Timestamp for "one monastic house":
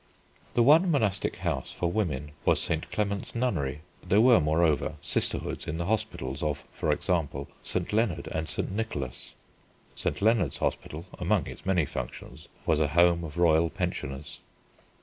0.63-1.71